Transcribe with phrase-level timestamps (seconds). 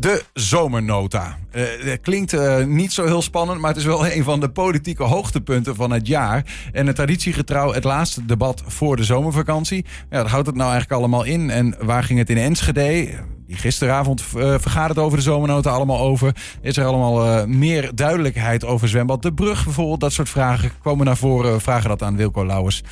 [0.00, 1.36] De zomernota.
[1.50, 5.02] Het klinkt uh, niet zo heel spannend, maar het is wel een van de politieke
[5.02, 6.44] hoogtepunten van het jaar.
[6.72, 9.84] En het traditiegetrouw het laatste debat voor de zomervakantie.
[10.10, 11.50] Ja, wat houdt het nou eigenlijk allemaal in?
[11.50, 13.08] En waar ging het in Enschede?
[13.46, 16.36] Die gisteravond uh, vergaderd over de zomernota allemaal over.
[16.60, 20.00] Is er allemaal meer duidelijkheid over zwembad De Brug bijvoorbeeld?
[20.00, 21.60] Dat soort vragen komen naar voren.
[21.60, 22.82] Vragen dat aan Wilco Lauwers.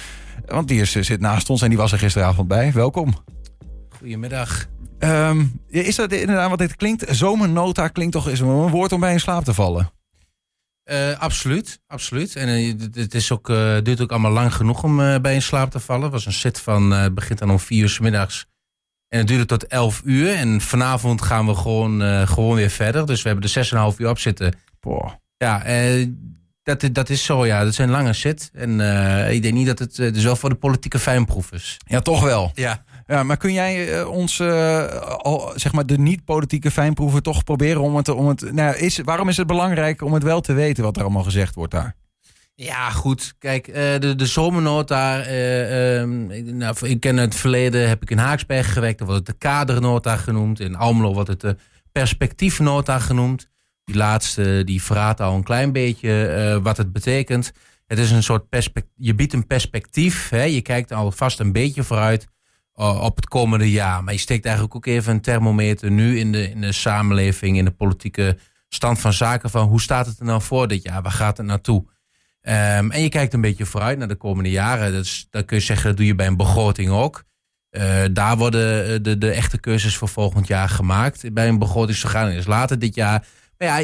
[0.47, 2.73] Want die is, zit naast ons en die was er gisteravond bij.
[2.73, 3.15] Welkom.
[3.99, 4.69] Goedemiddag.
[5.01, 7.05] Um, is dat inderdaad wat dit klinkt?
[7.17, 9.93] Zomernota klinkt toch is een woord om bij in slaap te vallen?
[10.91, 12.37] Uh, absoluut, absoluut.
[12.37, 15.71] En uh, het is ook, uh, duurt ook allemaal lang genoeg om bij in slaap
[15.71, 16.03] te vallen.
[16.03, 18.47] Het was een set van, het begint dan om vier uur s middags.
[19.09, 20.35] En het duurde tot elf uur.
[20.35, 23.07] En vanavond gaan we gewoon, gewoon weer verder.
[23.07, 24.55] Dus we hebben er zes en een half uur op zitten.
[24.81, 25.13] Boah.
[25.37, 25.63] Ja,
[26.63, 27.59] dat, dat is zo, ja.
[27.61, 28.51] Dat is een lange set.
[28.53, 28.81] En
[29.31, 31.77] ik denk niet dat het, is wel voor de politieke fijnproef is.
[31.87, 32.51] Ja, toch wel.
[32.55, 32.85] Ja.
[33.11, 37.97] Ja, maar kun jij uh, ons, al, zeg maar, de niet-politieke fijnproeven toch proberen om
[37.97, 38.09] het.
[38.09, 41.03] Om het nou, is, waarom is het belangrijk om het wel te weten wat er
[41.03, 41.97] allemaal gezegd wordt daar?
[42.55, 43.35] Ja, goed.
[43.39, 45.23] Kijk, uh, de, de zomernota.
[45.23, 48.99] Ehm, nou, ik ken het verleden, heb ik in Haaksberg gewerkt.
[48.99, 50.61] Dan wordt het de kadernota genoemd.
[50.61, 51.57] In Almelo wordt het de
[51.93, 53.49] perspectiefnota genoemd.
[53.85, 57.53] Die laatste, die verraadt al een klein beetje wat het betekent.
[57.87, 58.93] Het is een soort perspectief.
[58.97, 60.29] Je biedt een perspectief.
[60.29, 60.43] Hè?
[60.43, 62.29] Je kijkt al vast een beetje vooruit
[62.79, 64.05] op het komende jaar.
[64.05, 67.65] Maar je steekt eigenlijk ook even een thermometer nu in de, in de samenleving, in
[67.65, 69.51] de politieke stand van zaken.
[69.51, 71.03] Van hoe staat het er nou voor dit jaar?
[71.03, 71.85] Waar gaat het naartoe?
[72.43, 74.93] Um, en je kijkt een beetje vooruit naar de komende jaren.
[74.93, 77.25] Dat, is, kun je zeggen, dat doe je bij een begroting ook.
[77.71, 81.33] Uh, daar worden de, de echte keuzes voor volgend jaar gemaakt.
[81.33, 83.27] Bij een begrotingsvergadering is later dit jaar
[83.59, 83.77] ja,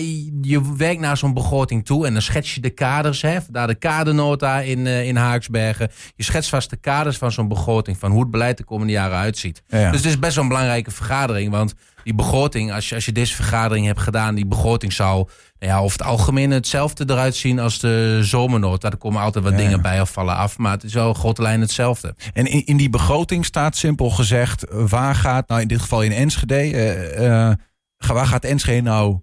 [0.42, 3.22] je werkt naar zo'n begroting toe en dan schets je de kaders.
[3.22, 5.91] Hè, daar de kadernota in, uh, in Haaksbergen.
[6.17, 7.98] Je schetst vast de kaders van zo'n begroting.
[7.98, 9.62] Van hoe het beleid de komende jaren uitziet.
[9.69, 11.50] Dus het is best wel een belangrijke vergadering.
[11.50, 15.72] Want die begroting, als je, als je deze vergadering hebt gedaan, die begroting zou nou
[15.72, 18.91] ja, over het algemeen hetzelfde eruit zien als de zomernota.
[18.91, 20.58] Er komen altijd wat dingen bij of vallen af.
[20.58, 22.14] Maar het is wel een grote lijn hetzelfde.
[22.33, 26.13] En in, in die begroting staat simpel gezegd, waar gaat, nou in dit geval in
[26.13, 27.52] Enschede, uh, uh,
[27.98, 29.23] waar gaat Enschede nou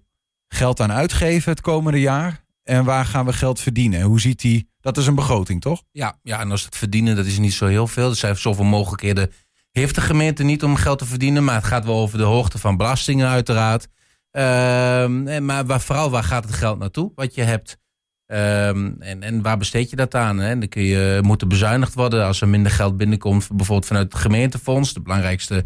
[0.52, 2.44] geld aan uitgeven het komende jaar?
[2.62, 4.02] En waar gaan we geld verdienen?
[4.02, 4.68] Hoe ziet die?
[4.80, 5.82] Dat is een begroting, toch?
[5.92, 8.10] Ja, ja, en als het verdienen, dat is niet zo heel veel.
[8.10, 9.32] Er zijn zoveel mogelijkheden.
[9.70, 12.58] Heeft de gemeente niet om geld te verdienen, maar het gaat wel over de hoogte
[12.58, 13.88] van belastingen, uiteraard.
[14.30, 17.12] Um, maar waar, vooral waar gaat het geld naartoe?
[17.14, 17.78] Wat je hebt.
[18.26, 20.38] Um, en, en waar besteed je dat aan?
[20.38, 20.58] Hè?
[20.58, 24.22] Dan kun je, moet er bezuinigd worden als er minder geld binnenkomt, bijvoorbeeld vanuit het
[24.22, 25.64] gemeentefonds, de belangrijkste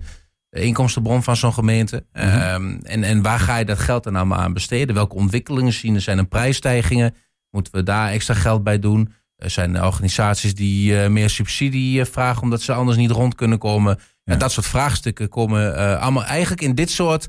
[0.50, 2.06] inkomstenbron van zo'n gemeente.
[2.12, 4.94] Mm en, en waar ga je dat geld dan allemaal aan besteden?
[4.94, 6.00] Welke ontwikkelingen zien er?
[6.00, 7.14] Zijn er prijsstijgingen?
[7.50, 9.12] Moeten we daar extra geld bij doen?
[9.36, 13.58] Er zijn organisaties die uh, meer subsidie uh, vragen omdat ze anders niet rond kunnen
[13.58, 13.96] komen.
[13.98, 14.32] Ja.
[14.32, 17.28] En dat soort vraagstukken komen uh, allemaal eigenlijk in dit soort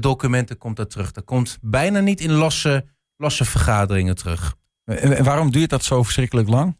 [0.00, 1.12] documenten komt dat terug.
[1.12, 2.84] Dat komt bijna niet in losse,
[3.16, 4.54] losse vergaderingen terug.
[4.84, 6.76] En waarom duurt dat zo verschrikkelijk lang?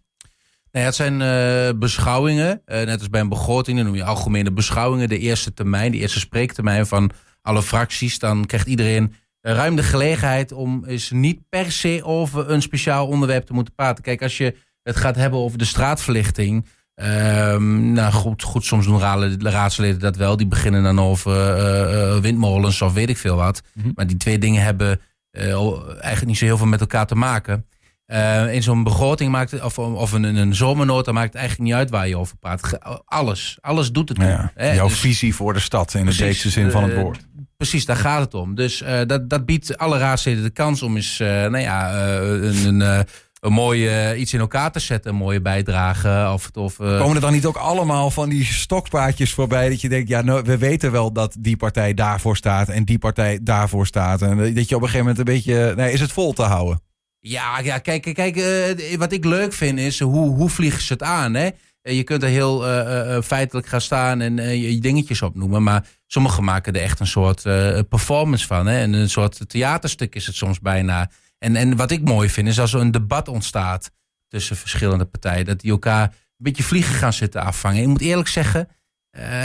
[0.73, 2.62] Nee, het zijn uh, beschouwingen.
[2.67, 5.09] Uh, net als bij een begroting, dan noem je algemene beschouwingen.
[5.09, 7.11] De eerste termijn, de eerste spreektermijn van
[7.43, 8.19] alle fracties.
[8.19, 13.47] Dan krijgt iedereen ruim de gelegenheid om eens niet per se over een speciaal onderwerp
[13.47, 14.05] te moeten praten.
[14.05, 16.67] Kijk, als je het gaat hebben over de straatverlichting.
[16.97, 19.00] Uh, nou goed, goed, soms doen
[19.41, 20.37] raadsleden dat wel.
[20.37, 23.62] Die beginnen dan over uh, windmolens of weet ik veel wat.
[23.73, 23.93] Mm -hmm.
[23.95, 25.00] Maar die twee dingen hebben
[25.31, 27.67] eigenlijk niet zo heel veel met elkaar te maken.
[28.13, 31.79] Uh, in zo'n begroting maakt het, of, of een, een zomernota maakt het eigenlijk niet
[31.79, 32.79] uit waar je over praat.
[33.05, 34.19] Alles, alles doet het.
[34.19, 34.73] Ja, hè?
[34.73, 37.19] Jouw dus, visie voor de stad in precies, de deze zin van het woord.
[37.19, 38.55] Uh, precies, daar gaat het om.
[38.55, 43.07] Dus uh, dat, dat biedt alle raadsleden de kans om eens nou ja, een, een,
[43.41, 46.31] een mooie iets in elkaar te zetten, een mooie bijdrage.
[46.33, 50.09] Of, of, Komen er dan niet ook allemaal van die stokpaardjes voorbij dat je denkt,
[50.09, 54.23] ja, nou, we weten wel dat die partij daarvoor staat en die partij daarvoor staat.
[54.23, 56.87] En dat je op een gegeven moment een beetje, nee, is het vol te houden?
[57.28, 61.03] Ja, ja kijk, kijk uh, wat ik leuk vind is hoe, hoe vliegen ze het
[61.03, 61.34] aan.
[61.34, 61.49] Hè?
[61.83, 65.62] Je kunt er heel uh, feitelijk gaan staan en je dingetjes opnoemen.
[65.62, 67.43] Maar sommigen maken er echt een soort
[67.88, 68.67] performance van.
[68.67, 68.78] Hè?
[68.81, 71.11] En een soort theaterstuk is het soms bijna.
[71.38, 73.91] En, en wat ik mooi vind is als er een debat ontstaat
[74.29, 75.44] tussen verschillende partijen.
[75.44, 77.82] Dat die elkaar een beetje vliegen gaan zitten afvangen.
[77.82, 78.69] Ik moet eerlijk zeggen,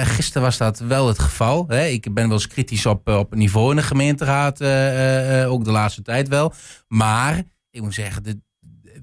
[0.04, 1.66] gisteren was dat wel het geval.
[1.68, 1.86] Hè?
[1.86, 4.62] Ik ben wel eens kritisch op, op niveau in de gemeenteraad,
[5.48, 6.54] ook de laatste tijd wel.
[6.88, 7.44] Maar
[7.74, 8.40] ik moet zeggen, de,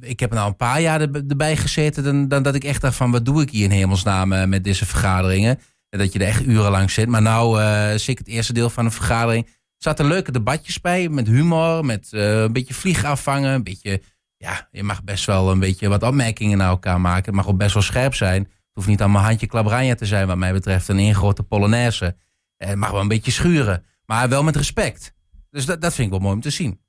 [0.00, 2.96] ik heb er nou een paar jaar erbij gezeten dan, dan dat ik echt dacht
[2.96, 5.58] van wat doe ik hier in hemelsnaam uh, met deze vergaderingen.
[5.88, 7.08] Dat je er echt urenlang zit.
[7.08, 11.08] Maar nou, uh, zeker het eerste deel van de vergadering, zaten leuke debatjes bij.
[11.08, 13.54] Met humor, met uh, een beetje vlieg afvangen.
[13.54, 14.02] Een beetje,
[14.36, 17.24] ja, je mag best wel een beetje wat opmerkingen naar elkaar maken.
[17.24, 18.42] Het mag ook best wel scherp zijn.
[18.42, 20.88] Het hoeft niet allemaal handje klabranja te zijn wat mij betreft.
[20.88, 22.16] Een ingrote polonaise.
[22.56, 23.84] Het mag wel een beetje schuren.
[24.04, 25.14] Maar wel met respect.
[25.50, 26.80] Dus dat vind ik wel mooi om te zien.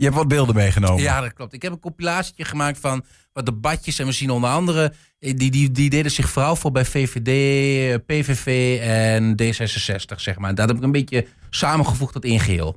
[0.00, 1.02] Je hebt wat beelden meegenomen.
[1.02, 1.52] Ja, dat klopt.
[1.52, 3.98] Ik heb een compilatie gemaakt van wat debatjes.
[3.98, 7.28] En we zien onder andere, eh, die, die, die deden zich vooral voor bij VVD,
[7.28, 10.54] eh, PVV en D66, zeg maar.
[10.54, 12.76] Dat heb ik een beetje samengevoegd tot één geheel.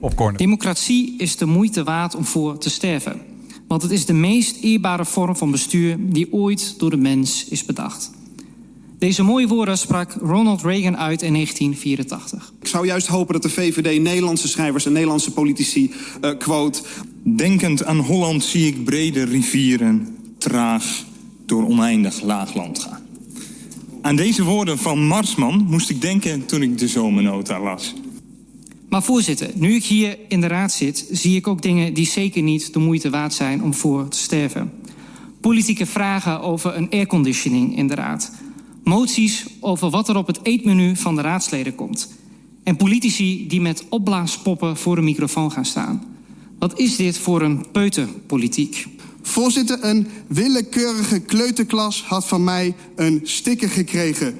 [0.00, 0.36] Popcorn.
[0.36, 3.20] Democratie is de moeite waard om voor te sterven.
[3.68, 7.64] Want het is de meest eerbare vorm van bestuur die ooit door de mens is
[7.64, 8.10] bedacht.
[9.00, 12.52] Deze mooie woorden sprak Ronald Reagan uit in 1984.
[12.60, 15.92] Ik zou juist hopen dat de VVD Nederlandse schrijvers en Nederlandse politici
[16.24, 16.80] uh, quote...
[17.22, 21.04] Denkend aan Holland zie ik brede rivieren traag
[21.46, 23.02] door oneindig laagland gaan.
[24.02, 27.94] Aan deze woorden van Marsman moest ik denken toen ik de zomernota las.
[28.88, 32.42] Maar voorzitter, nu ik hier in de raad zit, zie ik ook dingen die zeker
[32.42, 34.72] niet de moeite waard zijn om voor te sterven.
[35.40, 38.32] Politieke vragen over een airconditioning in de raad.
[38.90, 42.08] Moties over wat er op het eetmenu van de raadsleden komt.
[42.62, 46.04] En politici die met opblaaspoppen voor een microfoon gaan staan.
[46.58, 48.86] Wat is dit voor een peuterpolitiek?
[49.22, 54.36] Voorzitter, een willekeurige kleuterklas had van mij een sticker gekregen.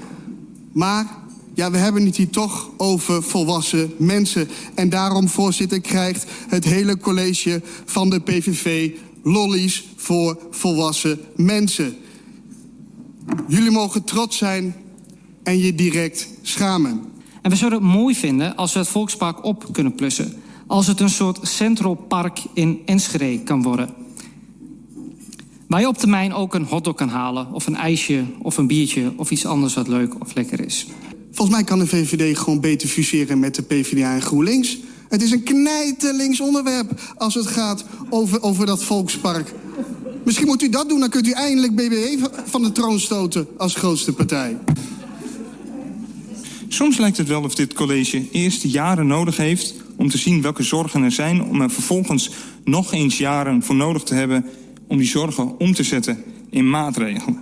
[0.72, 1.06] Maar
[1.54, 4.48] ja, we hebben het hier toch over volwassen mensen.
[4.74, 8.90] En daarom, voorzitter, krijgt het hele college van de PVV
[9.22, 11.96] lollies voor volwassen mensen.
[13.48, 14.74] Jullie mogen trots zijn
[15.42, 17.02] en je direct schamen.
[17.42, 20.34] En we zouden het mooi vinden als we het Volkspark op kunnen plussen.
[20.66, 23.94] Als het een soort Central Park in Enschede kan worden.
[25.66, 29.12] Waar je op termijn ook een hotdog kan halen, of een ijsje, of een biertje,
[29.16, 30.86] of iets anders wat leuk of lekker is.
[31.32, 34.78] Volgens mij kan de VVD gewoon beter fuseren met de PvdA en GroenLinks.
[35.08, 39.54] Het is een knijterlinks onderwerp als het gaat over, over dat volkspark.
[40.24, 43.74] Misschien moet u dat doen, dan kunt u eindelijk BBW van de troon stoten als
[43.74, 44.56] grootste partij.
[46.68, 50.62] Soms lijkt het wel of dit college eerst jaren nodig heeft om te zien welke
[50.62, 51.42] zorgen er zijn...
[51.42, 52.30] om er vervolgens
[52.64, 54.44] nog eens jaren voor nodig te hebben
[54.86, 57.38] om die zorgen om te zetten in maatregelen.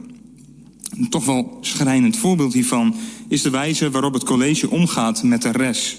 [0.96, 2.94] Een toch wel schrijnend voorbeeld hiervan
[3.28, 5.96] is de wijze waarop het college omgaat met de rest.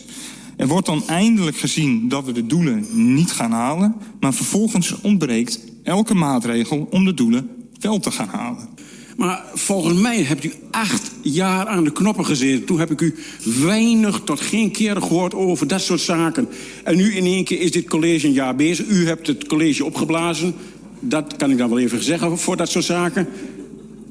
[0.58, 3.96] Er wordt dan eindelijk gezien dat we de doelen niet gaan halen...
[4.20, 5.60] maar vervolgens ontbreekt
[5.90, 7.50] elke maatregel om de doelen
[7.80, 8.70] wel te gaan halen.
[9.18, 12.66] Maar volgens mij hebt u acht jaar aan de knoppen gezeten.
[12.66, 13.16] Toen heb ik u
[13.62, 16.48] weinig tot geen keer gehoord over dat soort zaken.
[16.84, 18.88] En nu in één keer is dit college een jaar bezig.
[18.88, 20.54] U hebt het college opgeblazen.
[21.00, 23.28] Dat kan ik dan wel even zeggen voor dat soort zaken.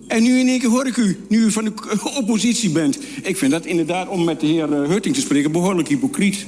[0.07, 1.73] En nu in één keer hoor ik u, nu u van de
[2.17, 2.99] oppositie bent.
[3.23, 6.47] Ik vind dat inderdaad, om met de heer eh, Hurting te spreken, behoorlijk hypocriet.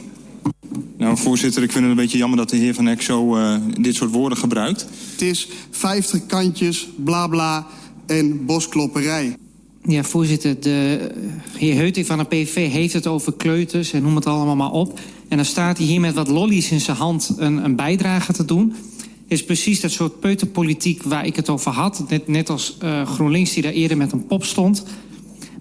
[1.00, 3.56] Nou, voorzitter, ik vind het een beetje jammer dat de heer Van Eck zo uh,
[3.80, 4.86] dit soort woorden gebruikt.
[5.10, 7.66] Het is 50 kantjes, bla bla
[8.06, 9.36] en bosklopperij.
[9.82, 11.10] Ja, voorzitter, de
[11.56, 15.00] heer Heuting van de PVV heeft het over kleuters en noem het allemaal maar op.
[15.28, 18.44] En dan staat hij hier met wat lollies in zijn hand een, een bijdrage te
[18.44, 18.74] doen
[19.26, 22.04] is precies dat soort peuterpolitiek waar ik het over had.
[22.08, 24.84] Net, net als uh, GroenLinks die daar eerder met een pop stond.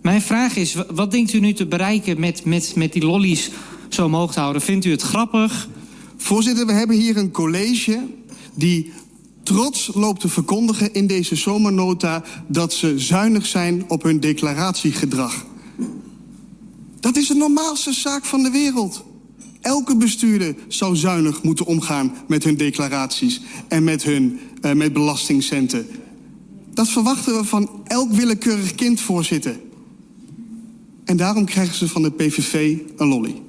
[0.01, 3.51] Mijn vraag is, wat denkt u nu te bereiken met, met, met die lollies
[3.93, 4.61] zo omhoog te houden?
[4.61, 5.69] Vindt u het grappig?
[6.17, 8.07] Voorzitter, we hebben hier een college
[8.53, 8.91] die
[9.43, 12.23] trots loopt te verkondigen in deze zomernota...
[12.47, 15.45] dat ze zuinig zijn op hun declaratiegedrag.
[16.99, 19.03] Dat is de normaalste zaak van de wereld.
[19.61, 25.87] Elke bestuurder zou zuinig moeten omgaan met hun declaraties en met hun uh, met belastingcenten.
[26.73, 29.59] Dat verwachten we van elk willekeurig kind, voorzitter.
[31.05, 33.41] En daarom krijgen ze van de PVV een lolly.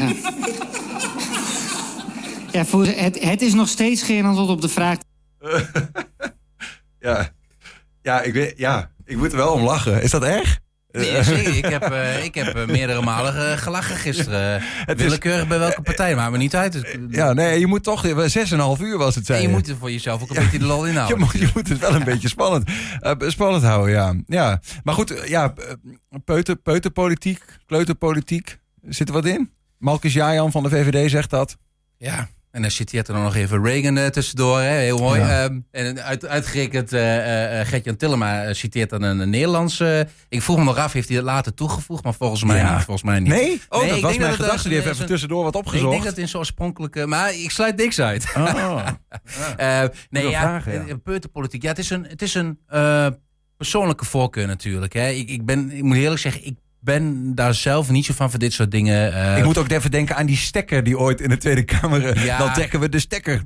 [0.00, 0.12] Ja,
[2.52, 4.98] ja voor, het, het is nog steeds geen antwoord op de vraag.
[7.00, 7.28] ja.
[8.02, 10.02] Ja, ik weet, ja, ik moet er wel om lachen.
[10.02, 10.58] Is dat erg?
[10.92, 11.56] Nee, zeker.
[11.56, 14.62] Ik heb, uh, ik heb uh, meerdere malen uh, gelachen gisteren.
[14.62, 16.98] Het Willekeurig bij welke partij, maar me niet uit.
[17.08, 18.06] Ja, nee, je moet toch...
[18.26, 19.42] Zes en een half uur was het, zijn.
[19.42, 20.40] je moet er voor jezelf ook een ja.
[20.40, 21.18] beetje de lol in houden.
[21.18, 22.70] Je moet, je moet het wel een beetje spannend,
[23.18, 24.14] spannend houden, ja.
[24.26, 24.60] ja.
[24.82, 25.54] Maar goed, ja,
[26.24, 29.50] peuter, peuterpolitiek, kleuterpolitiek, zit er wat in?
[29.80, 31.56] Malkus Jajan van de VVD zegt dat.
[31.96, 34.60] Ja, en dan citeert er dan nog even Reagan uh, tussendoor.
[34.60, 34.68] Hè?
[34.68, 35.20] Heel mooi.
[35.20, 35.44] Ja.
[35.44, 40.08] Um, en uit, uitgerekend uh, uh, Gertjan Tillema citeert dan een, een Nederlandse.
[40.28, 42.04] ik vroeg me nog af, heeft hij dat later toegevoegd?
[42.04, 42.74] Maar volgens mij ja.
[42.74, 42.84] niet.
[42.84, 43.28] Volgens mij niet.
[43.28, 43.60] Nee?
[43.68, 44.68] Oh, nee, dat was mijn gedachte.
[44.68, 45.82] Die heeft even tussendoor wat opgezocht.
[45.82, 47.06] Nee, ik denk dat in zo'n oorspronkelijke...
[47.06, 48.32] Maar ik sluit niks uit.
[48.36, 48.86] Oh.
[50.10, 50.96] nee, ja, vragen, ja.
[50.96, 51.62] Peuterpolitiek.
[51.62, 52.58] Ja, het is een, het is een
[53.56, 54.92] persoonlijke voorkeur natuurlijk.
[54.92, 55.08] Hè.
[55.08, 58.38] Ik, ik, ben, ik moet eerlijk zeggen, ik ben daar zelf niet zo van voor
[58.38, 59.12] dit soort dingen.
[59.12, 62.24] Uh, ik moet ook even denken aan die stekker die ooit in de Tweede Kamer...
[62.24, 62.38] Ja.
[62.38, 63.42] Dan trekken we de stekker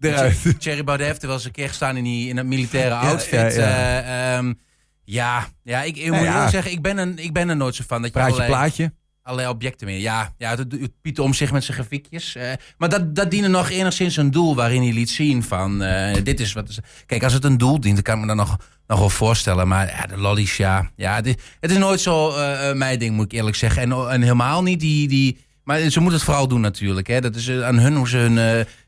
[0.00, 0.54] eruit.
[0.58, 3.54] Thierry Baudet heeft er wel eens een keer gestaan in, die, in dat militaire outfit.
[3.54, 4.32] Ja, ja, ja.
[4.32, 4.58] Uh, um,
[5.04, 6.34] Ja, ja ik, moet ja.
[6.34, 8.02] eerlijk zeggen, ik ben, een, ik ben er nooit zo van.
[8.02, 8.92] Dat je Praatje, allerlei, plaatje.
[9.26, 9.98] Allerlei objecten meer.
[10.00, 12.34] Ja, ja het, het Pieter om zich met zijn grafiekjes.
[12.36, 16.22] eh, maar dat, dat diende nog enigszins een doel waarin hij liet zien van eh,
[16.24, 16.68] dit is wat.
[16.68, 18.56] is- Kijk, als het een doel dient, dan kan ik me dat nog,
[18.86, 19.68] nog wel voorstellen.
[19.68, 20.90] Maar ja, de lollies, ja.
[20.96, 23.82] ja het, is, het is nooit zo eh, mijn ding, moet ik eerlijk zeggen.
[23.82, 25.38] En, en helemaal niet die, die.
[25.64, 27.06] Maar ze moeten het vooral doen natuurlijk.
[27.06, 27.20] Hè.
[27.20, 28.16] Dat is aan hun hoe ze,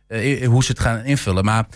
[0.08, 1.44] hun, hoe ze het gaan invullen.
[1.44, 1.66] Maar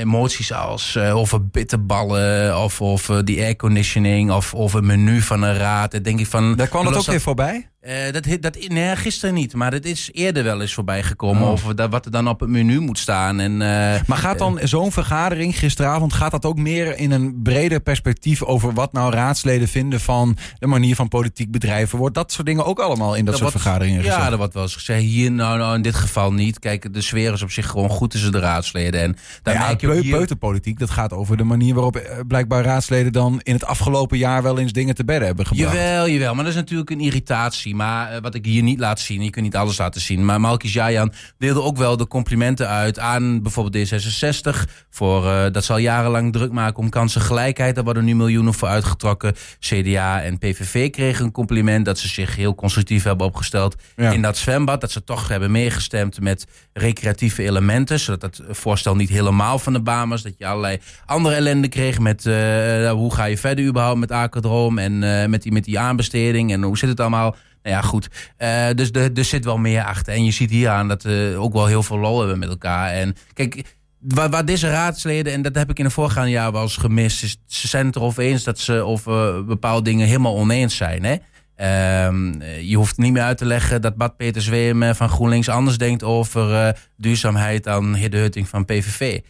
[0.00, 5.54] emoties als eh, over bitterballen of, of die airconditioning of, of een menu van een
[5.56, 5.90] raad.
[5.90, 6.56] Dan denk ik van.
[6.56, 7.68] Daar kwam los ook weer voorbij.
[7.80, 11.42] Eh, dat, dat, nee, gisteren niet, maar dat is eerder wel eens voorbij gekomen.
[11.42, 11.52] Oh.
[11.52, 13.40] Of dat, wat er dan op het menu moet staan.
[13.40, 17.80] En, eh, Maar gaat dan zo'n vergadering gisteravond, gaat dat ook meer in een breder
[17.80, 21.98] perspectief over wat nou raadsleden vinden van de manier van politiek bedrijven?
[21.98, 24.30] Wordt dat soort dingen ook allemaal in dat, soort vergaderingen gezegd?
[24.30, 25.02] Ja, wordt wel eens gezegd.
[25.02, 26.58] Hier, nou, nou, in dit geval niet.
[26.58, 29.00] Kijk, de sfeer is op zich gewoon goed tussen de raadsleden.
[29.00, 30.16] En daar ja, merk je peu- hier...
[30.16, 34.42] peuterpolitiek, dat gaat over de manier waarop eh, blijkbaar raadsleden dan in het afgelopen jaar
[34.42, 35.72] wel eens dingen te bedden hebben gebracht.
[35.72, 36.34] Jawel, jawel.
[36.34, 37.67] Maar dat is natuurlijk een irritatie.
[37.76, 40.24] Maar eh, wat ik hier niet laat zien, je kunt niet alles laten zien.
[40.24, 44.64] Maar Malki Jajan deelde ook wel de complimenten uit aan bijvoorbeeld D66.
[44.90, 47.74] Voor, eh, dat zal jarenlang druk maken om kansengelijkheid.
[47.74, 49.34] Daar worden nu miljoenen voor uitgetrokken.
[49.58, 54.10] CDA en PVV kregen een compliment dat ze zich heel constructief hebben opgesteld Ja.
[54.10, 54.80] in dat zwembad.
[54.80, 58.00] Dat ze toch hebben meegestemd met recreatieve elementen.
[58.00, 60.22] Zodat dat voorstel niet helemaal van de baan was.
[60.22, 64.78] Dat je allerlei andere ellende kreeg met eh, hoe ga je verder überhaupt met Akerdroom
[64.78, 64.98] en
[65.30, 67.36] met, die, met die aanbesteding en hoe zit het allemaal.
[67.62, 68.08] Nou ja, goed.
[68.36, 70.14] Eh, dus er er zit wel meer achter.
[70.14, 72.90] En je ziet hier aan dat we ook wel heel veel lol hebben met elkaar.
[72.90, 76.76] En kijk, waar, deze raadsleden, en dat heb ik in de voorgaande jaar wel eens
[76.76, 81.04] gemist, is ze zijn het erover eens dat ze over bepaalde dingen helemaal oneens zijn.
[81.04, 81.16] Hè?
[81.58, 85.48] Ehm, je hoeft niet meer uit te leggen dat Bad Peter Zweem eh, van GroenLinks
[85.48, 89.20] anders denkt over eh, duurzaamheid dan Hidde Hutting van PVV.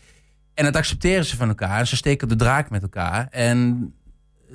[0.54, 1.86] En dat accepteren ze van elkaar.
[1.86, 3.26] Ze steken de draak met elkaar.
[3.30, 3.92] En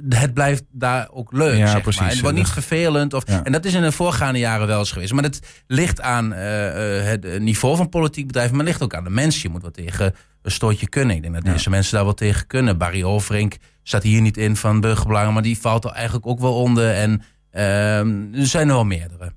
[0.09, 1.57] het blijft daar ook leuk.
[1.57, 2.01] Ja, zeg precies.
[2.01, 2.09] Maar.
[2.09, 3.13] Het wordt niet vervelend.
[3.13, 3.43] Of, Ja.
[3.43, 5.13] En dat is in de voorgaande jaren wel eens geweest.
[5.13, 8.49] Maar dat ligt aan eh, eh, het niveau van politiek bedrijf.
[8.49, 9.41] Maar het ligt ook aan de mensen.
[9.41, 11.15] Je moet wat tegen een stootje kunnen.
[11.15, 11.51] Ik denk dat Ja.
[11.51, 12.77] deze mensen daar wel tegen kunnen.
[12.77, 15.33] Barry Overink staat hier niet in van burgerbelangen.
[15.33, 16.93] Maar die valt er eigenlijk ook wel onder.
[16.93, 17.21] En
[17.51, 19.31] ehm, er zijn er wel meerdere.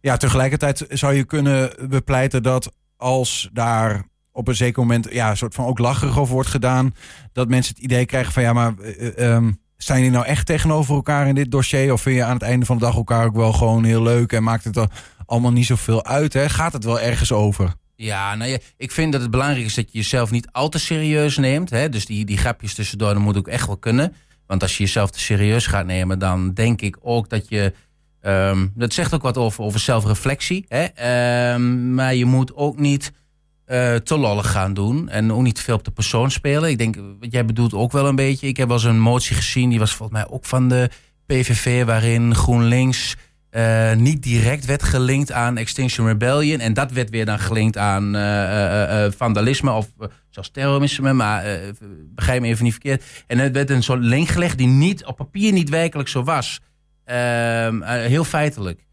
[0.00, 4.04] Ja, tegelijkertijd zou je kunnen bepleiten dat als daar
[4.38, 6.94] op een zeker moment ja, een soort van ook lacherig over wordt gedaan,
[7.32, 10.94] dat mensen het idee krijgen van ja, maar eh, eh, ehm, jullie nou echt tegenover
[10.94, 11.92] elkaar in dit dossier?
[11.92, 14.32] Of vind je aan het einde van de dag elkaar ook wel gewoon heel leuk
[14.32, 14.86] en maakt het
[15.26, 16.32] allemaal niet zoveel uit?
[16.32, 16.48] Hè?
[16.48, 17.74] Gaat het wel ergens over?
[17.96, 20.78] Ja, nou ja, ik vind dat het belangrijk is dat je jezelf niet al te
[20.78, 21.70] serieus neemt.
[21.70, 21.88] Hè?
[21.88, 24.14] Dus die, die grapjes tussendoor, dat moet ook echt wel kunnen.
[24.46, 27.72] Want als je jezelf te serieus gaat nemen, dan denk ik ook dat je...
[28.20, 30.64] ehm, dat zegt ook wat over, over zelfreflectie.
[30.68, 30.84] Hè?
[30.84, 33.12] Ehm, maar je moet ook niet
[33.68, 35.08] eh, te lollig gaan doen.
[35.08, 36.70] En ook niet te veel op de persoon spelen.
[36.70, 38.46] Ik denk, wat jij bedoelt ook wel een beetje.
[38.46, 40.90] Ik heb wel eens een motie gezien, die was volgens mij ook van de
[41.26, 41.84] PVV...
[41.84, 43.16] waarin GroenLinks
[43.50, 46.60] eh, niet direct werd gelinkt aan Extinction Rebellion.
[46.60, 49.88] En dat werd weer dan gelinkt aan eh, vandalisme of
[50.30, 51.12] zelfs terrorisme.
[51.12, 51.44] Maar
[52.14, 53.04] begrijp me even niet verkeerd.
[53.26, 56.60] En het werd een soort link gelegd die niet, op papier niet werkelijk zo was.
[57.08, 58.86] Ehm, eh, heel feitelijk.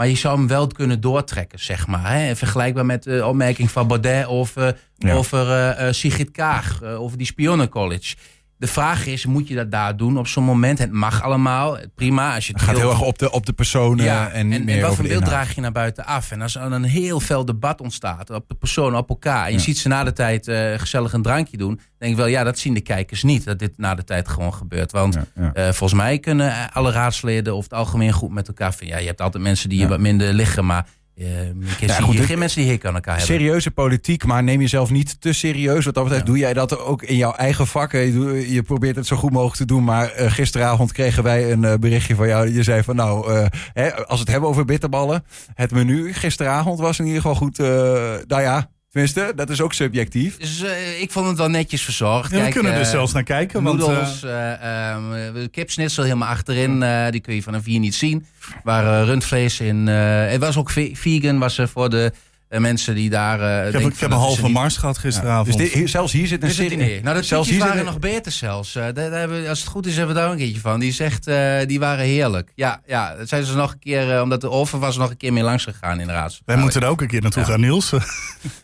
[0.00, 2.12] Maar je zou hem wel kunnen doortrekken, zeg maar.
[2.12, 2.36] Hè?
[2.36, 5.14] Vergelijkbaar met de opmerking van Baudet over, Ja.
[5.14, 8.16] over eh, eh, Sigrid Kaag, eh, over die spionencollege.
[8.60, 10.78] De vraag is, moet je dat daar doen op zo'n moment?
[10.78, 12.34] Het mag allemaal, prima.
[12.34, 14.90] Als je Het gaat heel erg op de, op de personen en niet meer wat
[14.90, 16.30] over voor beeld draag je naar buiten af?
[16.30, 19.44] En als er een heel fel debat ontstaat op de persoon, op elkaar...
[19.44, 19.62] en je Ja.
[19.64, 21.74] ziet ze na de tijd eh, gezellig een drankje doen...
[21.74, 23.44] dan denk ik wel, ja, dat zien de kijkers niet.
[23.44, 24.92] Dat dit na de tijd gewoon gebeurt.
[24.92, 28.74] Want Ja, eh, volgens mij kunnen eh, alle raadsleden over het algemeen goed met elkaar
[28.74, 28.96] vinden.
[28.96, 30.66] Ja, je hebt altijd mensen die je wat minder liggen...
[30.66, 30.86] maar
[31.20, 33.36] ik zie goed, hier dit- geen mensen die heek aan elkaar hebben.
[33.36, 35.84] Serieuze politiek, maar neem jezelf niet te serieus.
[35.84, 36.30] Wat dat betreft Ja.
[36.32, 37.92] doe jij dat ook in jouw eigen vak.
[37.92, 39.84] Je, probeert het zo goed mogelijk te doen.
[39.84, 42.52] Maar eh, gisteravond kregen wij een eh, berichtje van jou.
[42.54, 45.24] Je zei van nou, eh, hè, als we het hebben over bitterballen.
[45.54, 47.58] Het menu gisteravond was in ieder geval goed.
[47.58, 50.36] nou ja, tenminste, dat is ook subjectief.
[50.36, 52.30] Dus eh, ik vond het wel netjes verzorgd.
[52.30, 53.62] Ja, we kunnen er eh, zelfs naar kijken.
[53.62, 56.84] Want, Noedels, eh, eh, ehm, kipsnitzel helemaal achterin.
[57.10, 58.26] die kun je vanaf hier niet zien.
[58.64, 59.86] Waar rundvlees in.
[59.86, 62.12] het was ook ve- vegan, was er voor de
[62.50, 63.40] eh, mensen die daar.
[63.40, 64.52] eh, ik heb, ik heb een dat halve niet.
[64.52, 65.46] mars gehad gisteravond.
[65.46, 67.02] Dus dit- hier- zelfs hier zit een serie.
[67.02, 68.74] Nou, de zelfs hier waren nog beter zelfs.
[68.76, 70.80] Eh, daar, daar hebben, we- als het goed is, hebben we daar een keertje van.
[70.80, 72.52] Die zegt, eh, die waren heerlijk.
[72.54, 75.32] Ja, ja, dat zijn ze nog een keer, omdat de oven was, nog een keer
[75.32, 76.40] mee langs gegaan in de raad.
[76.44, 77.48] Wij moeten er ook een keer naartoe Ja.
[77.48, 77.92] gaan, Niels.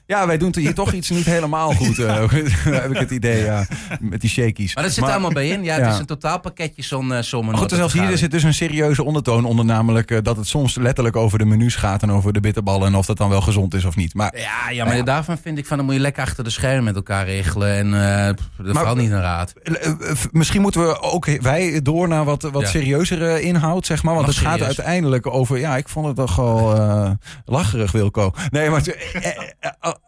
[0.06, 1.98] Ja, wij doen hier toch iets niet helemaal goed.
[1.98, 2.16] eh,
[2.82, 3.66] heb ik het idee, ja.
[4.00, 4.74] Met die shakies.
[4.74, 5.64] Maar dat zit er allemaal bij in.
[5.64, 5.92] Ja, het Ja.
[5.92, 9.44] is een totaalpakketje zo'n uh, zo'n Maar goed, zelfs hier zit dus een serieuze ondertoon
[9.44, 9.64] onder.
[9.64, 12.86] Namelijk eh, dat het soms letterlijk over de menus gaat en over de bitterballen.
[12.86, 14.14] En of dat dan wel gezond is of niet.
[14.14, 16.84] Maar Ja, ja, maar daarvan vind ik van, dan moet je lekker achter de schermen
[16.84, 17.94] met elkaar regelen.
[17.94, 19.52] En pff, dat Maar- valt niet in raad.
[19.62, 22.68] Eh, eh, misschien moeten we ook wij door naar wat, wat Ja.
[22.68, 24.14] serieuzere inhoud, zeg maar.
[24.14, 25.58] Want het gaat uiteindelijk over.
[25.58, 27.10] Ja, ik vond het toch wel eh,
[27.44, 28.32] lacherig, Wilco.
[28.50, 28.82] Nee, maar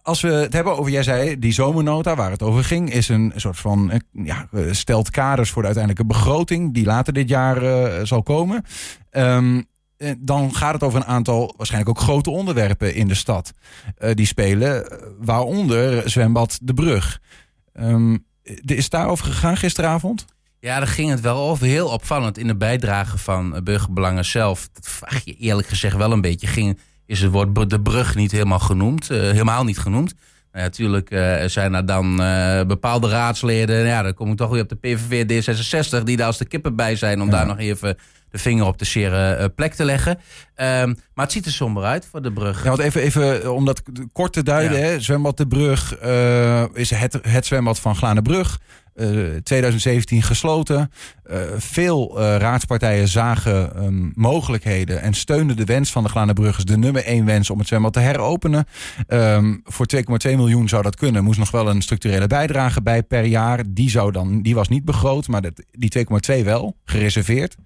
[0.02, 3.32] als we het hebben over, jij zei, die zomernota waar het over ging, is een
[3.36, 4.02] soort van.
[4.12, 7.60] ja, stelt kaders voor de uiteindelijke begroting die later dit jaar
[8.06, 8.64] zal komen.
[9.10, 9.62] Ehm, eh,
[10.18, 13.52] dan gaat het over een aantal waarschijnlijk ook grote onderwerpen in de stad
[13.96, 17.20] eh, die spelen, eh, waaronder zwembad De Brug.
[17.72, 18.16] Ehm,
[18.64, 20.24] is het daarover gegaan gisteravond?
[20.60, 21.66] Ja, daar ging het wel over.
[21.66, 24.68] Heel opvallend in de bijdrage van eh, Burgerbelangen zelf.
[24.72, 26.46] Dat vraag je eerlijk gezegd wel een beetje.
[26.46, 29.10] Ging, is het woord de brug niet helemaal genoemd?
[29.10, 30.14] eh, helemaal niet genoemd.
[30.52, 33.86] Nou, ja, natuurlijk eh, zijn er dan eh, bepaalde raadsleden.
[33.86, 35.24] Ja, dan kom ik toch weer op de PVV
[36.00, 37.20] D66, die daar als de kippen bij zijn.
[37.20, 37.32] om Ja.
[37.32, 37.96] daar nog even
[38.30, 40.18] de vinger op de zere eh, plek te leggen.
[40.54, 42.62] Ehm, maar het ziet er somber uit voor de brug.
[42.62, 43.82] Ja, want even, even eh, om dat
[44.12, 44.78] kort te duiden.
[44.78, 44.84] Ja.
[44.84, 48.58] Hè, zwembad De Brug eh, is het, het zwembad van Glanenbrug.
[48.94, 49.06] eh
[49.42, 50.90] 2017 gesloten.
[51.56, 57.24] Veel raadspartijen zagen ehm, mogelijkheden en steunden de wens van de Glanenbruggers, de nummer één
[57.24, 58.66] wens om het zwembad te heropenen.
[59.06, 61.24] Ehm, voor 2,2 miljoen zou dat kunnen.
[61.24, 63.62] Moest nog wel een structurele bijdrage bij per jaar.
[63.68, 66.06] Die, zou dan, die was niet begroot, maar dat, die
[66.38, 67.56] 2,2 wel, gereserveerd.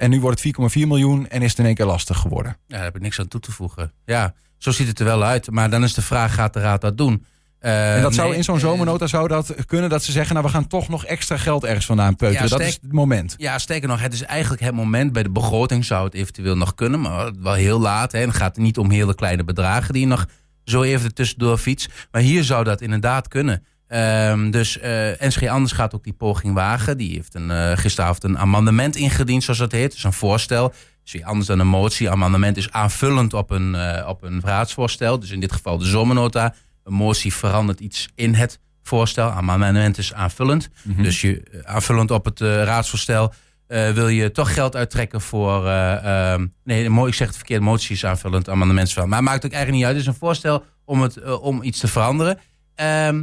[0.00, 2.56] En nu wordt het 4,4 miljoen en is het in één keer lastig geworden.
[2.66, 3.92] Ja, daar heb ik niks aan toe te voegen.
[4.04, 5.50] Ja, zo ziet het er wel uit.
[5.50, 7.24] Maar dan is de vraag, gaat de raad dat doen?
[7.58, 10.34] Eh, En dat zou nee, in zo'n eh, zomernota zou dat kunnen dat ze zeggen,
[10.34, 12.48] nou we gaan toch nog extra geld ergens vandaan peuteren.
[12.48, 13.34] Ja, dat is het moment.
[13.36, 15.12] Ja, sterker nog, het is eigenlijk het moment.
[15.12, 18.12] Bij de begroting zou het eventueel nog kunnen, maar wel heel laat.
[18.12, 18.18] Hè.
[18.20, 20.26] En het gaat niet om hele kleine bedragen die je nog
[20.64, 21.88] zo even tussendoor fiets.
[22.10, 23.64] Maar hier zou dat inderdaad kunnen.
[23.90, 26.96] Ehm, dus eh NSG Anders gaat ook die poging wagen.
[26.96, 29.92] Die heeft een, eh, gisteravond een amendement ingediend, zoals dat heet.
[29.92, 30.72] Dus een voorstel.
[31.02, 32.10] Dus anders dan een motie.
[32.10, 35.18] Amendement is aanvullend op een, eh, op een raadsvoorstel.
[35.18, 36.54] Dus in dit geval de zomernota.
[36.84, 39.30] Een motie verandert iets in het voorstel.
[39.30, 40.68] Amendement is aanvullend.
[40.84, 43.32] Dus je, aanvullend op het raadsvoorstel
[43.66, 45.66] wil je toch geld uittrekken voor...
[45.66, 49.06] eh, ehm, nee, ik zeg het verkeerd, motie is aanvullend, amendement is wel.
[49.06, 49.96] Maar het maakt ook eigenlijk niet uit.
[49.96, 52.38] Het is een voorstel om, het, om iets te veranderen.
[52.74, 53.22] Ehm,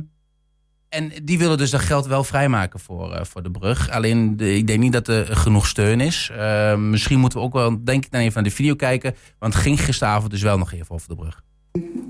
[0.89, 3.89] en die willen dus dat geld wel vrijmaken voor, eh, voor de brug.
[3.89, 6.29] Alleen, ik denk niet dat er genoeg steun is.
[6.37, 9.15] Ehm, misschien moeten we ook wel, denk ik, dan even naar de video kijken.
[9.39, 11.41] Want ging gisteravond dus wel nog even over de brug.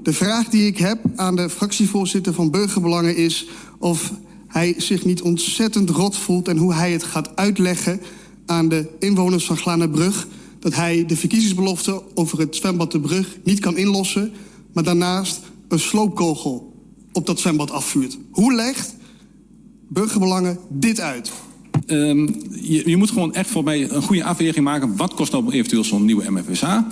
[0.03, 3.47] De vraag die ik heb aan de fractievoorzitter van Burgerbelangen is
[3.79, 4.13] of
[4.47, 8.01] hij zich niet ontzettend rot voelt en hoe hij het gaat uitleggen
[8.45, 10.27] aan de inwoners van Glanenbrug
[10.59, 14.33] dat hij de verkiezingsbelofte over het zwembad de Brug niet kan inlossen,
[14.73, 16.66] maar daarnaast een sloopkogel
[17.17, 18.17] op dat zwembad afvuurt.
[18.31, 18.95] Hoe legt
[19.89, 21.31] Burgerbelangen dit uit?
[21.85, 22.27] Ehm,
[22.61, 24.95] je, je moet gewoon echt voor mij een goede afweging maken.
[24.95, 26.87] Wat kost nou eventueel zo'n nieuwe MFSA?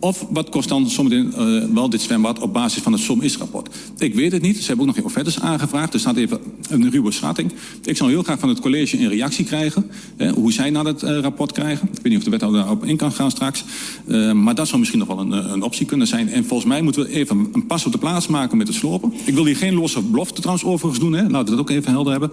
[0.00, 3.74] Of wat kost dan zometeen eh, wel dit zwembad op basis van het SOM-IS-rapport?
[3.98, 4.56] Ik weet het niet.
[4.56, 5.94] Ze hebben ook nog geen offertes aangevraagd.
[5.94, 7.52] Er staat even een ruwe schatting.
[7.84, 9.90] Ik zou heel graag van het college een reactie krijgen.
[10.16, 11.88] eh, hoe zij naar het eh, rapport krijgen.
[11.88, 13.64] Ik weet niet of de wethouder daarop in kan gaan straks.
[14.06, 16.28] Eh, maar dat zou misschien nog wel een, een optie kunnen zijn.
[16.28, 19.12] En volgens mij moeten we even een pas op de plaats maken met het slopen.
[19.24, 21.12] Ik wil hier geen losse belofte trouwens overigens doen.
[21.12, 21.22] Hè.
[21.22, 22.30] Laten we dat ook even helder hebben.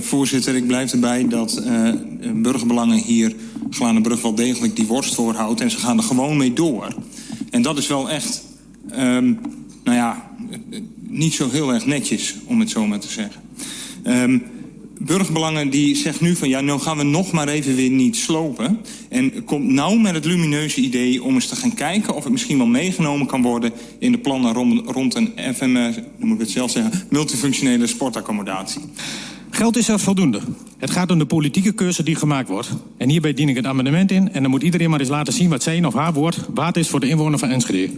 [0.00, 1.62] Voorzitter, ik blijf erbij dat
[2.34, 3.34] burgerbelangen hier
[3.74, 5.60] Glanenbrug wel degelijk die worst voorhoudt.
[5.60, 6.88] En ze gaan er gewoon mee door.
[7.50, 8.44] En dat is wel echt,
[8.90, 9.32] ehm,
[9.84, 13.40] nou ja, eh, niet zo heel erg netjes, om het zo maar te zeggen.
[14.02, 14.38] Ehm,
[14.98, 18.80] burgerbelangen die zegt nu van ja, nou gaan we nog maar even weer niet slopen.
[19.08, 22.58] En komt nou met het lumineuze idee om eens te gaan kijken of het misschien
[22.58, 26.40] wel meegenomen kan worden in de plannen rond, rond een FM, eh, dan moet ik
[26.40, 28.80] het zelf zeggen, multifunctionele sportaccommodatie.
[29.54, 30.40] Geld is er voldoende.
[30.78, 32.68] Het gaat om de politieke keuze die gemaakt wordt.
[32.96, 34.32] En hierbij dien ik het amendement in.
[34.32, 36.88] En dan moet iedereen maar eens laten zien wat zijn of haar woord waard is
[36.88, 37.92] voor de inwoner van Enschede.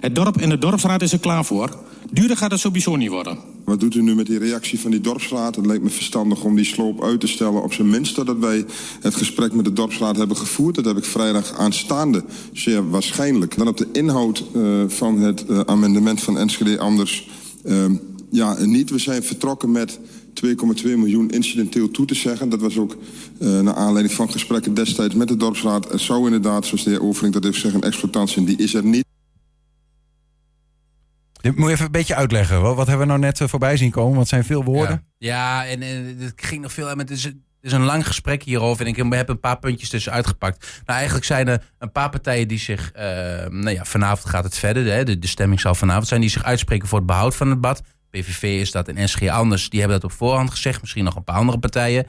[0.00, 1.76] Het dorp en de dorpsraad is er klaar voor.
[2.10, 3.38] Duurder gaat het sowieso niet worden.
[3.64, 5.56] Wat doet u nu met die reactie van die dorpsraad?
[5.56, 7.62] Het lijkt me verstandig om die sloop uit te stellen.
[7.62, 8.64] Op zijn minst dat wij
[9.00, 10.74] het gesprek met de dorpsraad hebben gevoerd.
[10.74, 13.56] Dat heb ik vrijdag aanstaande, zeer waarschijnlijk.
[13.56, 17.28] Dan op de inhoud uh, van het uh, amendement van Enschede anders.
[17.64, 17.84] Uh,
[18.30, 18.90] ja, niet.
[18.90, 19.98] We zijn vertrokken met
[20.44, 22.48] 2,2 miljoen incidenteel toe te zeggen.
[22.48, 22.96] Dat was ook
[23.40, 25.92] uh, naar aanleiding van gesprekken destijds met de dorpsraad.
[25.92, 28.44] Er zou inderdaad, zoals de heer Overink dat heeft gezegd, een exploitatie.
[28.44, 29.06] Die is er niet.
[31.40, 32.62] Dit moet je even een beetje uitleggen.
[32.62, 34.16] Wat, wat hebben we nou net uh, voorbij zien komen?
[34.16, 35.04] Wat zijn veel woorden?
[35.18, 36.88] Ja, ja en, en het ging nog veel.
[36.88, 38.86] Het is, het is een lang gesprek hierover.
[38.86, 40.82] En ik heb een paar puntjes tussen uitgepakt.
[40.84, 42.92] Nou, eigenlijk zijn er een paar partijen die zich.
[42.96, 43.02] Uh,
[43.48, 44.92] nou ja, vanavond gaat het verder.
[44.92, 46.20] Hè, de, de stemming zal vanavond zijn.
[46.20, 47.82] Die zich uitspreken voor het behoud van het bad.
[48.10, 49.70] PVV is dat en SG anders.
[49.70, 50.80] Die hebben dat op voorhand gezegd.
[50.80, 52.06] Misschien nog een paar andere partijen.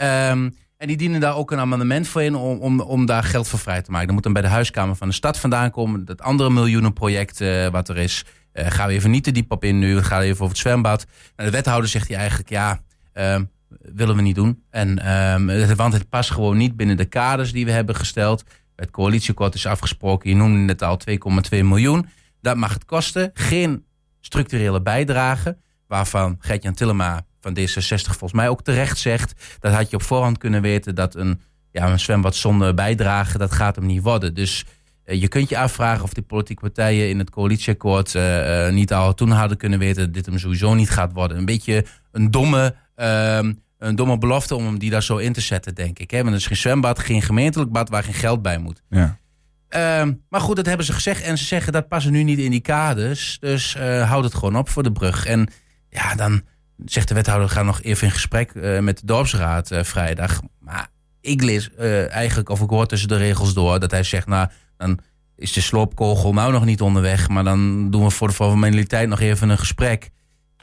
[0.00, 3.58] Um, en die dienen daar ook een amendement voor in om, om, daar geld voor
[3.58, 4.06] vrij te maken.
[4.06, 6.04] Dat moet dan bij de huiskamer van de stad vandaan komen.
[6.04, 8.24] Dat andere miljoenenproject uh, wat er is.
[8.52, 9.94] Eh, gaan we even niet te diep op in nu.
[9.94, 11.06] We gaan even over het zwembad.
[11.36, 12.80] De wethouder zegt hij eigenlijk, ja,
[13.12, 14.62] ehm, willen we niet doen.
[14.70, 18.44] En, ehm, want het past gewoon niet binnen de kaders die we hebben gesteld.
[18.76, 20.30] Het coalitieakkoord is afgesproken.
[20.30, 22.08] Je noemde het al 2,2 miljoen.
[22.40, 23.30] Dat mag het kosten.
[23.34, 23.84] Geen
[24.26, 25.56] structurele bijdrage.
[25.86, 29.58] Waarvan Gert-Jan Tillema van D66 volgens mij ook terecht zegt.
[29.58, 33.52] Dat had je op voorhand kunnen weten dat een, ja, een zwembad zonder bijdrage, dat
[33.52, 34.34] gaat hem niet worden.
[34.34, 34.64] Dus
[35.04, 38.92] eh, je kunt je afvragen of die politieke partijen in het coalitieakkoord eh, eh, niet
[38.92, 41.36] al toen hadden kunnen weten dat dit hem sowieso niet gaat worden.
[41.36, 45.40] Een beetje een domme, ehm, een domme belofte om hem die daar zo in te
[45.40, 46.10] zetten, denk ik.
[46.10, 48.82] Want het is geen zwembad, geen gemeentelijk bad waar geen geld bij moet.
[48.88, 49.18] Ja.
[49.76, 51.22] Ehm, maar goed, dat hebben ze gezegd.
[51.22, 53.36] En ze zeggen dat passen nu niet in die kaders.
[53.40, 55.26] Dus eh houd het gewoon op voor de brug.
[55.26, 55.48] En
[55.90, 56.42] ja, dan
[56.84, 60.40] zegt de wethouder, we gaan nog even in gesprek eh, met de dorpsraad eh, vrijdag.
[60.58, 60.88] Maar
[61.20, 61.74] ik lees
[62.08, 64.98] eigenlijk, of ik hoor tussen de regels door, dat hij zegt, nou, dan
[65.36, 67.28] is de sloopkogel nou nog niet onderweg.
[67.28, 70.10] Maar dan doen we voor de formaliteit nog even een gesprek.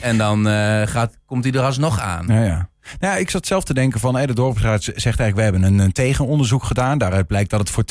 [0.04, 2.26] En dan eh, gaat, komt hij er alsnog aan.
[2.28, 2.70] Ja, ja.
[3.00, 5.64] Nou, ja, ik zat zelf te denken van, hé, de dorpsraad zegt eigenlijk, we hebben
[5.64, 6.98] een, een tegenonderzoek gedaan.
[6.98, 7.84] Daaruit blijkt dat het voor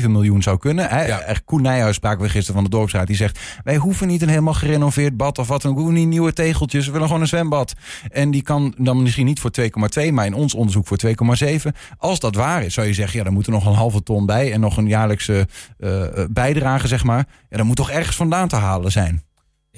[0.00, 0.88] 2,7 miljoen zou kunnen.
[0.88, 1.06] Hè?
[1.06, 1.34] Ja.
[1.44, 3.06] Koen Nijhuis spraken we gisteren van de dorpsraad.
[3.06, 5.62] Die zegt, wij hoeven niet een helemaal gerenoveerd bad of wat.
[5.62, 5.74] dan.
[5.74, 6.86] We hoeven niet nieuwe tegeltjes.
[6.86, 7.74] We willen gewoon een zwembad.
[8.08, 9.50] En die kan dan misschien niet voor
[10.06, 10.98] 2,2, maar in ons onderzoek voor
[11.44, 11.56] 2,7.
[11.98, 14.26] Als dat waar is, zou je zeggen, ja, dan moet er nog een halve ton
[14.26, 14.52] bij.
[14.52, 17.26] En nog een jaarlijkse eh, bijdrage, zeg maar.
[17.48, 19.24] Ja, dan moet toch ergens vandaan te halen zijn.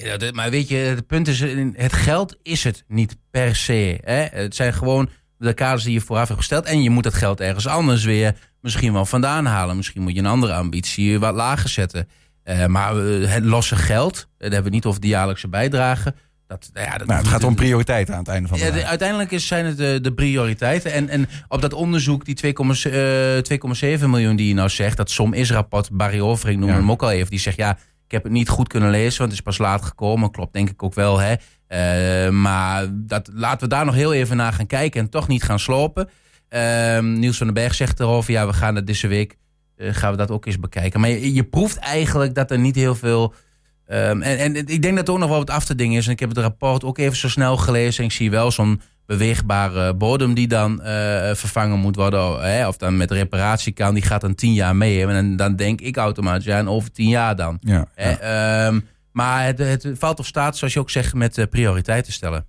[0.05, 1.41] Ja, maar weet je, het punt is,
[1.73, 3.99] het geld is het niet per se.
[4.05, 4.27] Hè?
[4.31, 5.09] Het zijn gewoon
[5.39, 6.65] de kaders die je vooraf hebt gesteld.
[6.65, 9.77] En je moet dat geld ergens anders weer misschien wel vandaan halen.
[9.77, 12.09] Misschien moet je een andere ambitie wat lager zetten.
[12.43, 16.15] Eh, maar eh, het losse geld, eh, daar hebben we niet over de jaarlijkse bijdrage.
[16.47, 18.71] Dat, nou ja, dat Nou, het gaat om prioriteiten aan het einde van de ja,
[18.71, 20.93] de- uiteindelijk is, zijn het de, de prioriteiten.
[20.93, 25.11] En, en op dat onderzoek, die 2,7 eh, 2,7 miljoen die je nou zegt, dat
[25.11, 26.81] som is rapport, Barry Overing noemde Ja.
[26.81, 27.31] hem ook al even.
[27.31, 29.85] Die zegt, ja, ik heb het niet goed kunnen lezen, want het is pas laat
[29.85, 30.31] gekomen.
[30.31, 31.35] Klopt denk ik ook wel, hè.
[31.67, 35.43] Eh, maar dat, laten we daar nog heel even naar gaan kijken en toch niet
[35.43, 36.09] gaan slopen.
[36.49, 39.37] Ehm, Niels van den Berg zegt erover, ja, we gaan het deze week,
[39.77, 41.01] eh, gaan we dat ook eens bekijken.
[41.01, 43.35] Maar je, je proeft eigenlijk dat er niet heel veel...
[43.87, 46.07] Ehm, en, en ik denk dat er ook nog wel wat af te dingen is.
[46.07, 47.99] En ik heb het rapport ook even zo snel gelezen.
[47.99, 52.41] En ik zie wel zo'n beweegbare bodem die dan eh, vervangen moet worden.
[52.41, 53.95] Hè, of dan met reparatie kan.
[53.95, 55.07] Die gaat dan tien jaar mee.
[55.07, 57.57] En dan, denk ik automatisch, ja, en over tien jaar dan.
[57.61, 58.67] Ja, Hè, ja.
[58.67, 58.81] ehm,
[59.13, 62.47] maar het, het valt of staat, zoals je ook zegt, met eh, prioriteiten stellen.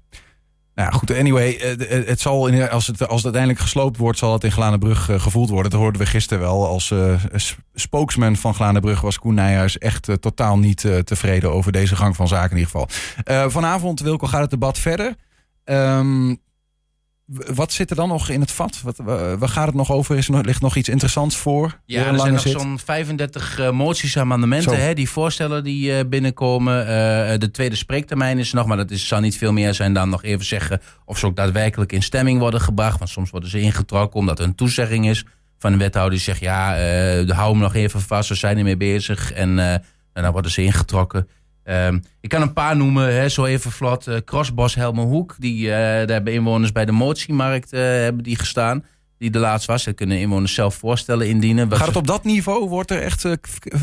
[0.75, 4.17] Nou ja, goed, anyway, eh, het zal in, als, het, als het uiteindelijk gesloopt wordt,
[4.19, 5.71] zal het in Glanenbrug gevoeld worden.
[5.71, 6.67] Dat hoorden we gisteren wel.
[6.67, 6.93] Als
[7.35, 12.27] s- spokesman van Glanenbrug was Koen Nijhuis echt totaal niet tevreden over deze gang van
[12.27, 13.49] zaken in ieder geval.
[13.49, 15.15] Vanavond, Wilco, gaat het debat verder.
[15.63, 16.35] Ehm,
[17.29, 18.81] wat zit er dan nog in het vat?
[18.81, 20.17] Wat, wa- waar gaat het nog over?
[20.17, 21.79] Is er nog, ligt nog iets interessants voor?
[21.85, 24.81] Ja, er zijn nog zo'n 35 eh, moties en amendementen.
[24.81, 26.79] Hè, die voorstellen die eh, binnenkomen.
[26.81, 30.09] Eh, de tweede spreektermijn is nog, maar dat is, zal niet veel meer zijn dan
[30.09, 32.97] nog even zeggen of ze ook daadwerkelijk in stemming worden gebracht.
[32.97, 35.25] Want soms worden ze ingetrokken omdat er een toezegging is
[35.57, 36.73] van een wethouder die zegt: ja,
[37.27, 39.31] hou hem nog even vast, we zijn ermee bezig.
[39.31, 41.27] En, en dan worden ze ingetrokken.
[41.69, 44.07] Ehm, ik kan een paar noemen, hè, zo even vlot.
[44.07, 48.83] Eh, Crossbos Helmerhoek, die, eh, daar hebben inwoners bij de motiemarkt eh, hebben die gestaan.
[49.17, 49.83] Die de laatst was.
[49.83, 51.71] Dat kunnen inwoners zelf voorstellen indienen.
[51.75, 52.69] Gaat het op dat niveau?
[52.69, 53.25] Wordt er echt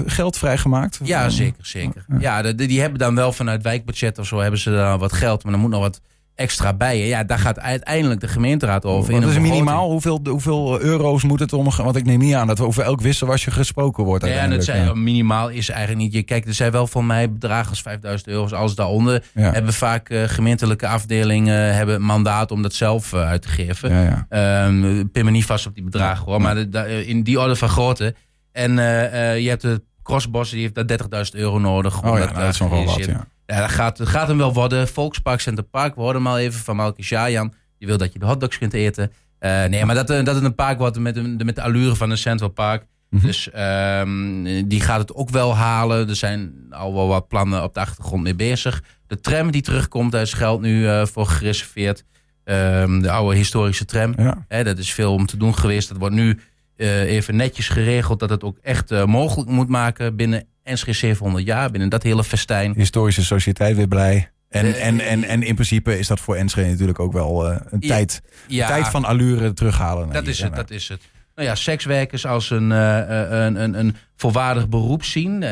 [0.07, 1.01] geld vrijgemaakt?
[1.05, 2.05] ja, zeker, zeker.
[2.18, 5.42] Ja, de- die hebben dan wel vanuit wijkbudget of zo hebben ze dan wat geld,
[5.42, 6.01] maar dan moet nog wat
[6.37, 7.07] extra bij.
[7.07, 9.11] Ja, daar gaat uiteindelijk de gemeenteraad over.
[9.11, 9.51] In is begroting.
[9.53, 9.90] minimaal?
[9.90, 11.68] Hoeveel, hoeveel euro's moet het om?
[11.77, 14.27] Want ik neem niet aan dat over elk wisselwasje gesproken wordt.
[14.27, 16.12] Ja, en het zijn, minimaal is eigenlijk niet.
[16.12, 18.53] Je kijkt, er zijn wel van mij bedragen als 5000 euro's.
[18.53, 19.53] Als daaronder Ja.
[19.53, 23.90] hebben vaak eh, gemeentelijke afdelingen hebben een mandaat om dat zelf eh, uit te geven.
[23.90, 24.27] Ja, ja.
[24.66, 27.57] Ehm, pin me niet vast op die bedragen hoor, maar de- de- in die orde
[27.57, 28.14] van grootte.
[28.53, 32.03] En eh, eh, je hebt de Crossbos, die heeft daar 30.000 euro nodig.
[32.03, 33.27] om Oh ja, dat dat is nog wel wat, ja.
[33.47, 34.89] Ja, dat gaat, dat gaat hem wel worden.
[34.89, 37.53] Volkspark Center Park, we hoorden hem al even van Malki Shayan.
[37.79, 39.13] Die wil dat je de hotdogs kunt eten.
[39.39, 41.95] Eh, nee, maar dat, eh, dat het een park wordt met, de- met de allure
[41.97, 42.87] van een Central Park.
[43.11, 43.27] Mhm.
[43.27, 46.09] Dus ehm, die gaat het ook wel halen.
[46.09, 48.83] Er zijn al wel wat plannen op de achtergrond mee bezig.
[49.07, 52.05] De tram die terugkomt, daar is geld nu eh, voor gereserveerd.
[52.45, 54.15] Ehm, de oude historische tram.
[54.17, 54.45] Ja.
[54.49, 55.89] Hè, dat is veel om te doen geweest.
[55.89, 56.39] Dat wordt nu
[56.77, 58.21] eh, even netjes geregeld.
[58.21, 61.71] Dat het ook echt eh, mogelijk moet maken binnen NSG 700 jaar.
[61.71, 62.73] Binnen dat hele festijn.
[62.77, 64.31] Historische Sociëteit weer blij.
[64.49, 67.57] En, Eh, en, en, en in principe is dat voor Enschede natuurlijk ook wel eh,
[67.71, 70.13] een Ja, tijd, Ja, tijd van allure terughalen.
[70.13, 71.01] dat is het, dat is het.
[71.35, 72.99] Nou ja, sekswerkers als een, eh,
[73.45, 75.45] een, een, een volwaardig beroep zien.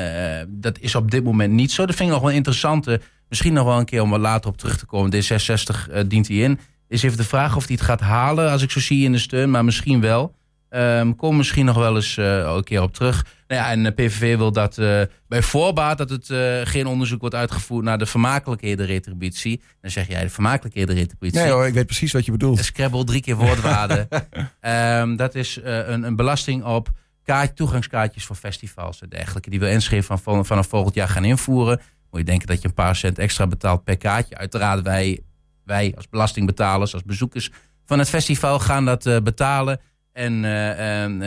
[0.49, 1.87] dat is op dit moment niet zo.
[1.87, 2.87] Dat vind ik nog wel interessant.
[3.29, 5.13] misschien nog wel een keer om er later op terug te komen.
[5.15, 6.59] D66 eh, dient hij in.
[6.89, 9.19] Is even de vraag of hij het gaat halen, als ik zo zie in de
[9.19, 9.51] steun.
[9.51, 10.35] Maar misschien wel.
[10.75, 13.25] Ehm komen misschien nog wel eens eh, een keer op terug.
[13.49, 17.21] Nou ja, en de PVV wil dat eh, bij voorbaat dat het eh, geen onderzoek
[17.21, 19.63] wordt uitgevoerd naar de vermakelijkheden retributie.
[19.81, 21.39] Dan zeg jij de vermakelijkheden retributie.
[21.39, 22.65] Nee hoor, ik weet precies wat je bedoelt.
[22.65, 24.09] Scrabble drie keer woordwaarde.
[24.61, 26.91] Ehm, dat is eh, een, een belasting op
[27.25, 29.51] kaart, toegangskaartjes voor festivals en dergelijke.
[29.51, 31.81] Die wil Enschede van, van, vanaf volgend jaar gaan invoeren.
[32.11, 34.37] Moet je denken dat je een paar cent extra betaalt per kaartje.
[34.37, 35.21] Uiteraard wij,
[35.65, 37.51] wij als belastingbetalers, als bezoekers
[37.85, 39.81] van het festival gaan dat eh, betalen.
[40.15, 41.23] En eh en,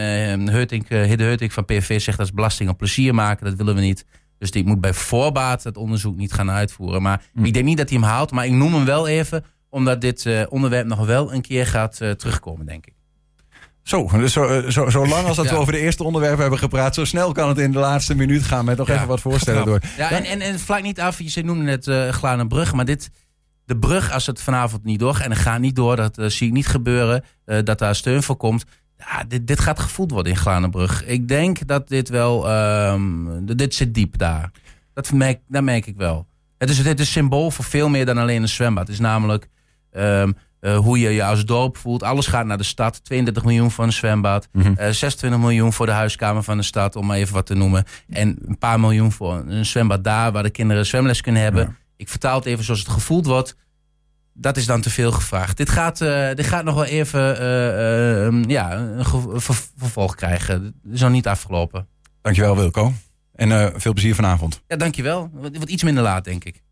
[0.47, 3.45] eh, Heutink, eh, Hidde Heutink van PVV zegt dat is belasting op plezier maken.
[3.45, 4.06] Dat willen we niet.
[4.38, 7.02] Dus die moet bij voorbaat het onderzoek niet gaan uitvoeren.
[7.02, 8.32] Maar ik denk niet dat hij hem haalt.
[8.32, 11.95] Maar ik noem hem wel even, omdat dit eh, onderwerp nog wel een keer gaat
[12.17, 12.93] terugkomen, denk ik.
[13.84, 15.52] Zo, dus zo, zo, zo lang als dat Ja.
[15.52, 18.43] we over de eerste onderwerpen hebben gepraat, zo snel kan het in de laatste minuut
[18.43, 18.93] gaan met nog Ja.
[18.95, 19.80] even wat voorstellen door.
[19.97, 23.10] Ja, en, en, en vlak niet af, je noemde net uh, Glanenbrug, maar dit,
[23.67, 26.47] de brug, als het vanavond niet doorgaat, en het gaat niet door, dat eh, zie
[26.47, 28.65] ik niet gebeuren, eh, dat daar steun voor komt.
[28.97, 31.06] Ja, dit, dit gaat gevoeld worden in Glanenbrug.
[31.06, 34.51] Ik denk dat dit wel, ehm, dit zit diep daar.
[34.93, 36.27] Dat merk, dat merk ik wel.
[36.58, 38.84] Het is, het is symbool voor veel meer dan alleen een zwembad.
[38.84, 39.49] Het is namelijk
[39.91, 42.03] ehm, eh, hoe je je als dorp voelt.
[42.03, 43.03] Alles gaat naar de stad.
[43.03, 44.47] 32 miljoen voor een zwembad.
[44.51, 44.73] Mhm.
[44.77, 47.84] eh, 26 miljoen voor de huiskamer van de stad, om maar even wat te noemen.
[48.10, 51.77] En een paar miljoen voor een zwembad daar, waar de kinderen zwemles kunnen hebben.
[51.97, 53.55] Ik vertaal het even zoals het gevoeld wordt.
[54.33, 55.57] Dat is dan te veel gevraagd.
[55.57, 60.79] Dit gaat, eh, dit gaat nog wel even eh, eh, ja, een ver- vervolg krijgen.
[60.83, 61.88] Nog niet afgelopen.
[62.21, 62.93] Dankjewel Wilco.
[63.36, 64.62] En veel plezier vanavond.
[64.67, 65.31] Ja, dankjewel.
[65.41, 66.63] Het wordt iets minder laat, denk ik.